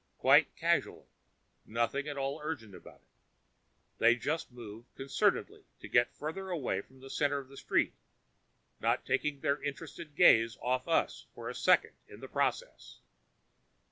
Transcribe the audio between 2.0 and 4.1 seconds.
at all urgent about it.